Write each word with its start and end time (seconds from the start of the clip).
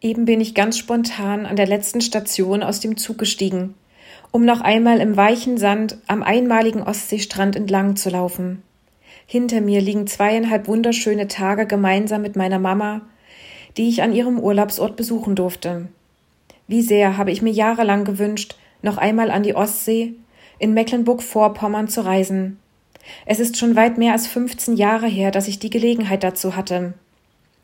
Eben 0.00 0.26
bin 0.26 0.40
ich 0.40 0.54
ganz 0.54 0.78
spontan 0.78 1.44
an 1.44 1.56
der 1.56 1.66
letzten 1.66 2.00
Station 2.00 2.62
aus 2.62 2.78
dem 2.78 2.96
Zug 2.96 3.18
gestiegen, 3.18 3.74
um 4.30 4.44
noch 4.44 4.60
einmal 4.60 5.00
im 5.00 5.16
weichen 5.16 5.58
Sand 5.58 5.98
am 6.06 6.22
einmaligen 6.22 6.82
Ostseestrand 6.82 7.56
entlang 7.56 7.96
zu 7.96 8.10
laufen. 8.10 8.62
Hinter 9.26 9.60
mir 9.60 9.80
liegen 9.80 10.06
zweieinhalb 10.06 10.68
wunderschöne 10.68 11.26
Tage 11.26 11.66
gemeinsam 11.66 12.22
mit 12.22 12.36
meiner 12.36 12.60
Mama, 12.60 13.02
die 13.76 13.88
ich 13.88 14.02
an 14.02 14.14
ihrem 14.14 14.38
Urlaubsort 14.38 14.96
besuchen 14.96 15.34
durfte. 15.34 15.88
Wie 16.68 16.82
sehr 16.82 17.16
habe 17.16 17.32
ich 17.32 17.42
mir 17.42 17.52
jahrelang 17.52 18.04
gewünscht, 18.04 18.56
noch 18.82 18.98
einmal 18.98 19.30
an 19.30 19.42
die 19.42 19.54
Ostsee, 19.54 20.14
in 20.60 20.74
Mecklenburg-Vorpommern 20.74 21.88
zu 21.88 22.04
reisen. 22.04 22.58
Es 23.26 23.40
ist 23.40 23.56
schon 23.56 23.74
weit 23.74 23.98
mehr 23.98 24.12
als 24.12 24.28
15 24.28 24.76
Jahre 24.76 25.08
her, 25.08 25.30
dass 25.30 25.48
ich 25.48 25.58
die 25.58 25.70
Gelegenheit 25.70 26.22
dazu 26.22 26.54
hatte. 26.54 26.94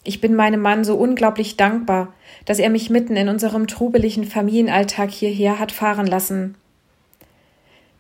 Ich 0.07 0.21
bin 0.21 0.35
meinem 0.35 0.61
Mann 0.61 0.85
so 0.85 0.97
unglaublich 0.97 1.57
dankbar, 1.57 2.13
dass 2.45 2.59
er 2.59 2.69
mich 2.69 2.91
mitten 2.91 3.17
in 3.17 3.31
unserem 3.31 3.67
trubeligen 3.67 4.25
Familienalltag 4.25 5.11
hierher 5.11 5.59
hat 5.59 5.73
fahren 5.73 6.07
lassen. 6.07 6.57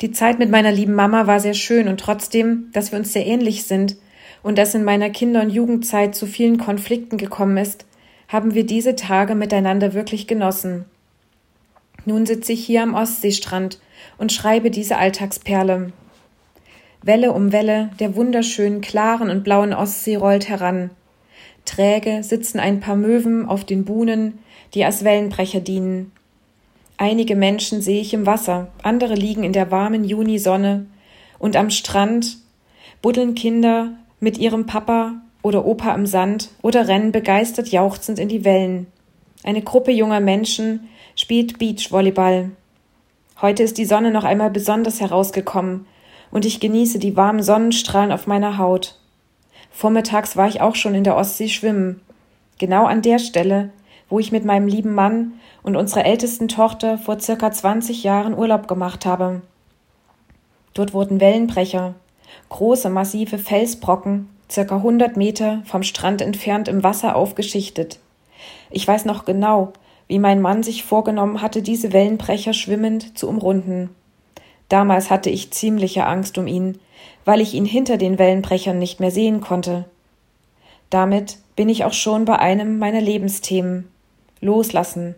Die 0.02 0.12
Zeit 0.12 0.38
mit 0.38 0.50
meiner 0.50 0.70
lieben 0.70 0.94
Mama 0.94 1.26
war 1.26 1.40
sehr 1.40 1.54
schön 1.54 1.88
und 1.88 1.98
trotzdem, 1.98 2.68
dass 2.72 2.92
wir 2.92 2.98
uns 2.98 3.14
sehr 3.14 3.26
ähnlich 3.26 3.64
sind 3.64 3.96
und 4.42 4.58
dass 4.58 4.74
in 4.74 4.84
meiner 4.84 5.08
Kinder- 5.08 5.40
und 5.40 5.48
Jugendzeit 5.48 6.14
zu 6.14 6.26
vielen 6.26 6.58
Konflikten 6.58 7.16
gekommen 7.16 7.56
ist, 7.56 7.86
haben 8.28 8.54
wir 8.54 8.66
diese 8.66 8.96
Tage 8.96 9.34
miteinander 9.34 9.94
wirklich 9.94 10.26
genossen. 10.26 10.84
Nun 12.04 12.26
sitze 12.26 12.52
ich 12.52 12.66
hier 12.66 12.82
am 12.82 12.94
Ostseestrand 12.94 13.78
und 14.18 14.30
schreibe 14.30 14.70
diese 14.70 14.98
Alltagsperle. 14.98 15.92
Welle 17.02 17.32
um 17.32 17.52
Welle 17.52 17.90
der 17.98 18.14
wunderschönen, 18.14 18.82
klaren 18.82 19.30
und 19.30 19.44
blauen 19.44 19.72
Ostsee 19.72 20.16
rollt 20.16 20.48
heran. 20.48 20.90
Träge 21.64 22.22
sitzen 22.22 22.60
ein 22.60 22.80
paar 22.80 22.96
Möwen 22.96 23.48
auf 23.48 23.64
den 23.64 23.84
Buhnen, 23.84 24.38
die 24.74 24.84
als 24.84 25.04
Wellenbrecher 25.04 25.60
dienen. 25.60 26.12
Einige 26.96 27.34
Menschen 27.36 27.82
sehe 27.82 28.00
ich 28.00 28.14
im 28.14 28.26
Wasser, 28.26 28.68
andere 28.82 29.14
liegen 29.14 29.42
in 29.42 29.52
der 29.52 29.70
warmen 29.70 30.04
Junisonne, 30.04 30.86
und 31.38 31.56
am 31.56 31.70
Strand 31.70 32.38
buddeln 33.02 33.34
Kinder 33.34 33.92
mit 34.20 34.38
ihrem 34.38 34.66
Papa 34.66 35.14
oder 35.42 35.66
Opa 35.66 35.92
am 35.92 36.06
Sand 36.06 36.50
oder 36.62 36.88
rennen 36.88 37.12
begeistert 37.12 37.68
jauchzend 37.68 38.18
in 38.18 38.28
die 38.28 38.44
Wellen. 38.44 38.86
Eine 39.42 39.60
Gruppe 39.60 39.90
junger 39.90 40.20
Menschen 40.20 40.88
spielt 41.16 41.58
Beachvolleyball. 41.58 42.50
Heute 43.42 43.62
ist 43.62 43.76
die 43.76 43.84
Sonne 43.84 44.10
noch 44.10 44.24
einmal 44.24 44.50
besonders 44.50 45.00
herausgekommen 45.00 45.86
und 46.30 46.46
ich 46.46 46.60
genieße 46.60 46.98
die 46.98 47.16
warmen 47.16 47.42
Sonnenstrahlen 47.42 48.10
auf 48.10 48.26
meiner 48.26 48.56
Haut. 48.56 48.98
Vormittags 49.74 50.36
war 50.36 50.46
ich 50.46 50.60
auch 50.60 50.76
schon 50.76 50.94
in 50.94 51.02
der 51.02 51.16
Ostsee 51.16 51.48
schwimmen. 51.48 52.00
Genau 52.58 52.86
an 52.86 53.02
der 53.02 53.18
Stelle, 53.18 53.70
wo 54.08 54.20
ich 54.20 54.30
mit 54.30 54.44
meinem 54.44 54.68
lieben 54.68 54.94
Mann 54.94 55.32
und 55.64 55.74
unserer 55.74 56.04
ältesten 56.04 56.46
Tochter 56.46 56.96
vor 56.96 57.18
circa 57.18 57.50
20 57.50 58.04
Jahren 58.04 58.38
Urlaub 58.38 58.68
gemacht 58.68 59.04
habe. 59.04 59.42
Dort 60.74 60.94
wurden 60.94 61.20
Wellenbrecher, 61.20 61.94
große, 62.50 62.88
massive 62.88 63.36
Felsbrocken, 63.36 64.28
circa 64.48 64.76
100 64.76 65.16
Meter 65.16 65.62
vom 65.64 65.82
Strand 65.82 66.22
entfernt 66.22 66.68
im 66.68 66.84
Wasser 66.84 67.16
aufgeschichtet. 67.16 67.98
Ich 68.70 68.86
weiß 68.86 69.04
noch 69.06 69.24
genau, 69.24 69.72
wie 70.06 70.20
mein 70.20 70.40
Mann 70.40 70.62
sich 70.62 70.84
vorgenommen 70.84 71.42
hatte, 71.42 71.62
diese 71.62 71.92
Wellenbrecher 71.92 72.52
schwimmend 72.52 73.18
zu 73.18 73.28
umrunden. 73.28 73.90
Damals 74.74 75.08
hatte 75.08 75.30
ich 75.30 75.52
ziemliche 75.52 76.04
Angst 76.04 76.36
um 76.36 76.48
ihn, 76.48 76.80
weil 77.24 77.40
ich 77.40 77.54
ihn 77.54 77.64
hinter 77.64 77.96
den 77.96 78.18
Wellenbrechern 78.18 78.76
nicht 78.76 78.98
mehr 78.98 79.12
sehen 79.12 79.40
konnte. 79.40 79.84
Damit 80.90 81.38
bin 81.54 81.68
ich 81.68 81.84
auch 81.84 81.92
schon 81.92 82.24
bei 82.24 82.40
einem 82.40 82.80
meiner 82.80 83.00
Lebensthemen 83.00 83.88
Loslassen. 84.40 85.14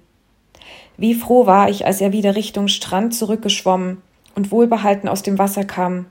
Wie 0.99 1.15
froh 1.15 1.47
war 1.47 1.71
ich, 1.71 1.87
als 1.87 2.03
er 2.03 2.13
wieder 2.13 2.37
Richtung 2.37 2.69
Strand 2.69 3.15
zurückgeschwommen 3.15 4.03
und 4.35 4.51
wohlbehalten 4.51 5.09
aus 5.09 5.23
dem 5.23 5.39
Wasser 5.39 5.65
kam. 5.65 6.05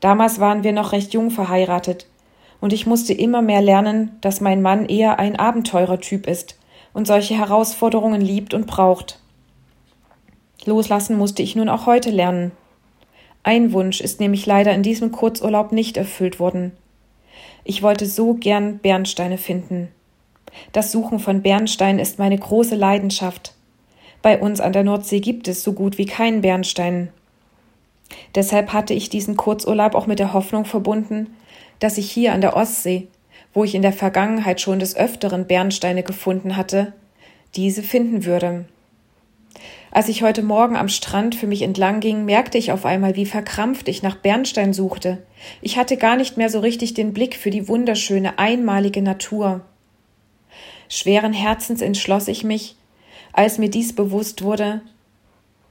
Damals 0.00 0.40
waren 0.40 0.64
wir 0.64 0.72
noch 0.72 0.92
recht 0.92 1.12
jung 1.12 1.30
verheiratet, 1.30 2.06
und 2.62 2.72
ich 2.72 2.86
musste 2.86 3.12
immer 3.12 3.42
mehr 3.42 3.60
lernen, 3.60 4.16
dass 4.22 4.40
mein 4.40 4.62
Mann 4.62 4.86
eher 4.86 5.18
ein 5.18 5.36
Abenteurertyp 5.36 6.26
ist 6.26 6.58
und 6.94 7.06
solche 7.06 7.36
Herausforderungen 7.36 8.22
liebt 8.22 8.54
und 8.54 8.66
braucht. 8.66 9.20
Loslassen 10.64 11.16
musste 11.16 11.42
ich 11.42 11.56
nun 11.56 11.68
auch 11.68 11.86
heute 11.86 12.10
lernen. 12.10 12.52
Ein 13.42 13.72
Wunsch 13.72 14.00
ist 14.00 14.20
nämlich 14.20 14.46
leider 14.46 14.74
in 14.74 14.82
diesem 14.82 15.12
Kurzurlaub 15.12 15.72
nicht 15.72 15.96
erfüllt 15.96 16.38
worden. 16.40 16.72
Ich 17.64 17.82
wollte 17.82 18.06
so 18.06 18.34
gern 18.34 18.78
Bernsteine 18.78 19.38
finden. 19.38 19.88
Das 20.72 20.92
Suchen 20.92 21.18
von 21.18 21.42
Bernsteinen 21.42 21.98
ist 21.98 22.18
meine 22.18 22.38
große 22.38 22.74
Leidenschaft. 22.74 23.54
Bei 24.22 24.40
uns 24.40 24.60
an 24.60 24.72
der 24.72 24.84
Nordsee 24.84 25.20
gibt 25.20 25.48
es 25.48 25.62
so 25.62 25.72
gut 25.72 25.98
wie 25.98 26.06
keinen 26.06 26.40
Bernstein. 26.40 27.10
Deshalb 28.34 28.72
hatte 28.72 28.94
ich 28.94 29.10
diesen 29.10 29.36
Kurzurlaub 29.36 29.94
auch 29.94 30.06
mit 30.06 30.18
der 30.18 30.32
Hoffnung 30.32 30.64
verbunden, 30.64 31.36
dass 31.78 31.98
ich 31.98 32.10
hier 32.10 32.32
an 32.32 32.40
der 32.40 32.56
Ostsee, 32.56 33.06
wo 33.54 33.64
ich 33.64 33.74
in 33.74 33.82
der 33.82 33.92
Vergangenheit 33.92 34.60
schon 34.60 34.78
des 34.78 34.96
Öfteren 34.96 35.46
Bernsteine 35.46 36.02
gefunden 36.02 36.56
hatte, 36.56 36.92
diese 37.54 37.82
finden 37.82 38.24
würde. 38.24 38.64
Als 39.90 40.08
ich 40.08 40.22
heute 40.22 40.42
Morgen 40.42 40.76
am 40.76 40.88
Strand 40.88 41.34
für 41.34 41.46
mich 41.46 41.62
entlang 41.62 42.00
ging, 42.00 42.24
merkte 42.24 42.58
ich 42.58 42.72
auf 42.72 42.84
einmal, 42.84 43.16
wie 43.16 43.26
verkrampft 43.26 43.88
ich 43.88 44.02
nach 44.02 44.16
Bernstein 44.16 44.72
suchte. 44.72 45.22
Ich 45.62 45.78
hatte 45.78 45.96
gar 45.96 46.16
nicht 46.16 46.36
mehr 46.36 46.50
so 46.50 46.60
richtig 46.60 46.94
den 46.94 47.14
Blick 47.14 47.36
für 47.36 47.50
die 47.50 47.68
wunderschöne, 47.68 48.38
einmalige 48.38 49.00
Natur. 49.00 49.62
Schweren 50.88 51.32
Herzens 51.32 51.80
entschloss 51.80 52.28
ich 52.28 52.44
mich, 52.44 52.76
als 53.32 53.58
mir 53.58 53.70
dies 53.70 53.94
bewusst 53.94 54.42
wurde, 54.42 54.82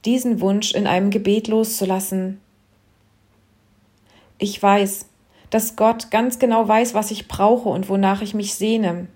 diesen 0.04 0.40
Wunsch 0.40 0.72
in 0.72 0.86
einem 0.86 1.10
Gebet 1.10 1.48
loszulassen. 1.48 2.40
Ich 4.38 4.60
weiß, 4.60 5.06
dass 5.50 5.76
Gott 5.76 6.10
ganz 6.10 6.38
genau 6.38 6.66
weiß, 6.66 6.94
was 6.94 7.10
ich 7.10 7.28
brauche 7.28 7.68
und 7.68 7.88
wonach 7.88 8.22
ich 8.22 8.34
mich 8.34 8.54
sehne. 8.54 9.08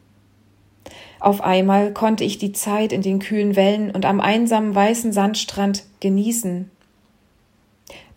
Auf 1.23 1.41
einmal 1.41 1.93
konnte 1.93 2.25
ich 2.25 2.39
die 2.39 2.51
Zeit 2.51 2.93
in 2.93 3.01
den 3.01 3.21
kühlen 3.21 3.55
Wellen 3.55 3.93
und 3.93 4.05
am 4.05 4.21
einsamen 4.21 4.75
weißen 4.75 5.13
Sandstrand 5.13 5.85
genießen. 6.01 6.69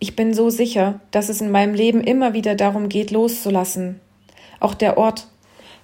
Ich 0.00 0.16
bin 0.16 0.34
so 0.34 0.50
sicher, 0.50 0.98
dass 1.12 1.28
es 1.28 1.40
in 1.40 1.52
meinem 1.52 1.72
Leben 1.72 2.00
immer 2.00 2.34
wieder 2.34 2.56
darum 2.56 2.88
geht, 2.88 3.12
loszulassen. 3.12 4.00
Auch 4.58 4.74
der 4.74 4.98
Ort, 4.98 5.28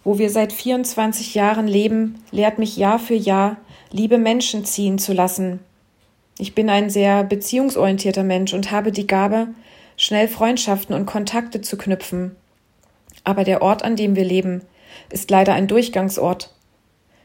wo 0.03 0.19
wir 0.19 0.31
seit 0.31 0.53
24 0.53 1.37
Jahren 1.37 1.69
leben, 1.69 2.19
lehrt 2.33 2.59
mich 2.59 2.77
Jahr 2.77 2.99
für 2.99 3.15
Jahr, 3.15 3.57
liebe 3.93 4.19
Menschen 4.19 4.65
ziehen 4.65 4.99
zu 4.99 5.13
lassen. 5.13 5.61
Ich 6.39 6.57
bin 6.57 6.69
ein 6.69 6.91
sehr 6.91 7.23
beziehungsorientierter 7.23 8.25
Mensch 8.25 8.53
und 8.53 8.73
habe 8.73 8.91
die 8.91 9.07
Gabe, 9.07 9.47
schnell 9.97 10.27
Freundschaften 10.27 10.93
und 10.93 11.07
Kontakte 11.07 11.61
zu 11.61 11.79
knüpfen. 11.79 12.35
Aber 13.23 13.45
der 13.45 13.63
Ort, 13.63 13.85
an 13.85 13.95
dem 13.95 14.17
wir 14.17 14.25
leben, 14.25 14.63
ist 15.11 15.31
leider 15.31 15.53
ein 15.53 15.69
Durchgangsort. 15.69 16.53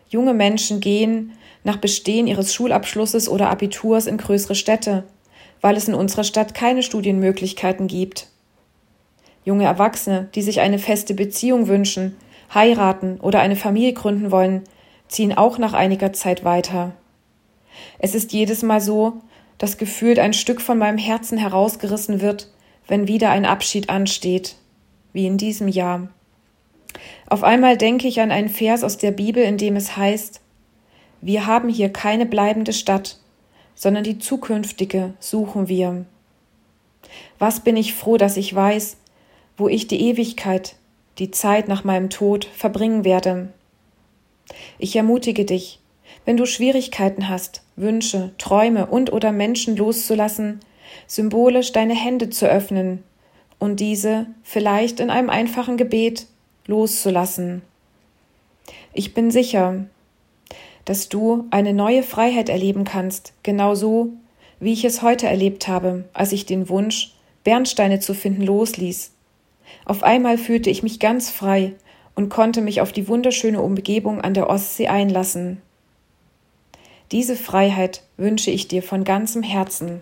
Junge 0.09 0.33
Menschen 0.33 0.79
gehen 0.79 1.33
nach 1.63 1.77
Bestehen 1.77 2.27
ihres 2.27 2.53
Schulabschlusses 2.53 3.27
oder 3.27 3.49
Abiturs 3.49 4.07
in 4.07 4.17
größere 4.17 4.55
Städte, 4.55 5.03
weil 5.61 5.75
es 5.75 5.87
in 5.87 5.93
unserer 5.93 6.23
Stadt 6.23 6.53
keine 6.53 6.83
Studienmöglichkeiten 6.83 7.87
gibt. 7.87 8.27
Junge 9.43 9.65
Erwachsene, 9.65 10.29
die 10.35 10.41
sich 10.41 10.59
eine 10.59 10.79
feste 10.79 11.13
Beziehung 11.13 11.67
wünschen, 11.67 12.15
heiraten 12.53 13.19
oder 13.19 13.39
eine 13.39 13.55
Familie 13.55 13.93
gründen 13.93 14.31
wollen, 14.31 14.63
ziehen 15.07 15.37
auch 15.37 15.57
nach 15.57 15.73
einiger 15.73 16.13
Zeit 16.13 16.43
weiter. 16.43 16.93
Es 17.99 18.15
ist 18.15 18.33
jedes 18.33 18.63
Mal 18.63 18.81
so, 18.81 19.21
dass 19.57 19.77
gefühlt 19.77 20.19
ein 20.19 20.33
Stück 20.33 20.61
von 20.61 20.77
meinem 20.77 20.97
Herzen 20.97 21.37
herausgerissen 21.37 22.21
wird, 22.21 22.51
wenn 22.87 23.07
wieder 23.07 23.29
ein 23.29 23.45
Abschied 23.45 23.89
ansteht, 23.89 24.55
wie 25.13 25.25
in 25.25 25.37
diesem 25.37 25.67
Jahr. 25.67 26.09
Auf 27.27 27.43
einmal 27.43 27.77
denke 27.77 28.07
ich 28.07 28.21
an 28.21 28.31
einen 28.31 28.49
Vers 28.49 28.83
aus 28.83 28.97
der 28.97 29.11
Bibel, 29.11 29.43
in 29.43 29.57
dem 29.57 29.75
es 29.75 29.97
heißt, 29.97 30.41
wir 31.21 31.45
haben 31.45 31.69
hier 31.69 31.89
keine 31.89 32.25
bleibende 32.25 32.73
Stadt, 32.73 33.17
sondern 33.75 34.03
die 34.03 34.19
zukünftige 34.19 35.13
suchen 35.19 35.67
wir. 35.67 36.05
Was 37.39 37.61
bin 37.61 37.75
ich 37.75 37.93
froh, 37.93 38.17
dass 38.17 38.37
ich 38.37 38.53
weiß, 38.53 38.97
wo 39.57 39.67
ich 39.67 39.87
die 39.87 40.01
Ewigkeit, 40.01 40.75
die 41.17 41.31
Zeit 41.31 41.67
nach 41.67 41.83
meinem 41.83 42.09
Tod 42.09 42.45
verbringen 42.45 43.03
werde. 43.03 43.49
Ich 44.77 44.95
ermutige 44.95 45.45
dich, 45.45 45.79
wenn 46.25 46.37
du 46.37 46.45
Schwierigkeiten 46.45 47.27
hast, 47.27 47.63
Wünsche, 47.75 48.31
Träume 48.37 48.85
und 48.85 49.11
oder 49.11 49.31
Menschen 49.31 49.75
loszulassen, 49.75 50.59
symbolisch 51.07 51.71
deine 51.71 51.95
Hände 51.95 52.29
zu 52.29 52.47
öffnen 52.47 53.03
und 53.59 53.79
diese 53.79 54.27
vielleicht 54.43 54.99
in 54.99 55.09
einem 55.09 55.29
einfachen 55.29 55.77
Gebet 55.77 56.27
loszulassen. 56.67 57.61
Ich 58.93 59.13
bin 59.13 59.31
sicher, 59.31 59.85
dass 60.85 61.09
du 61.09 61.45
eine 61.49 61.73
neue 61.73 62.03
Freiheit 62.03 62.49
erleben 62.49 62.83
kannst, 62.83 63.33
genauso 63.43 64.09
wie 64.59 64.73
ich 64.73 64.85
es 64.85 65.01
heute 65.01 65.27
erlebt 65.27 65.67
habe, 65.67 66.05
als 66.13 66.31
ich 66.31 66.45
den 66.45 66.69
Wunsch, 66.69 67.13
Bernsteine 67.43 67.99
zu 67.99 68.13
finden, 68.13 68.43
losließ. 68.43 69.11
Auf 69.85 70.03
einmal 70.03 70.37
fühlte 70.37 70.69
ich 70.69 70.83
mich 70.83 70.99
ganz 70.99 71.29
frei 71.29 71.73
und 72.15 72.29
konnte 72.29 72.61
mich 72.61 72.81
auf 72.81 72.91
die 72.91 73.07
wunderschöne 73.07 73.61
Umgebung 73.61 74.21
an 74.21 74.33
der 74.33 74.49
Ostsee 74.49 74.87
einlassen. 74.87 75.61
Diese 77.11 77.35
Freiheit 77.35 78.03
wünsche 78.17 78.51
ich 78.51 78.67
dir 78.67 78.83
von 78.83 79.03
ganzem 79.03 79.43
Herzen. 79.43 80.01